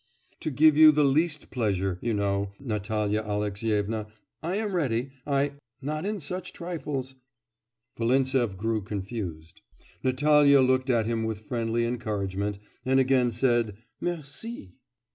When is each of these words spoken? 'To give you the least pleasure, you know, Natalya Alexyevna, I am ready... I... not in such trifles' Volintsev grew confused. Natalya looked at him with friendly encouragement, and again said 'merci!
'To 0.39 0.49
give 0.49 0.75
you 0.75 0.91
the 0.91 1.03
least 1.03 1.51
pleasure, 1.51 1.99
you 2.01 2.11
know, 2.11 2.53
Natalya 2.59 3.21
Alexyevna, 3.21 4.07
I 4.41 4.55
am 4.55 4.73
ready... 4.73 5.11
I... 5.27 5.51
not 5.79 6.07
in 6.07 6.19
such 6.19 6.53
trifles' 6.53 7.13
Volintsev 7.99 8.57
grew 8.57 8.81
confused. 8.81 9.61
Natalya 10.03 10.59
looked 10.61 10.89
at 10.89 11.05
him 11.05 11.23
with 11.23 11.41
friendly 11.41 11.85
encouragement, 11.85 12.57
and 12.83 12.99
again 12.99 13.29
said 13.29 13.77
'merci! 13.99 14.73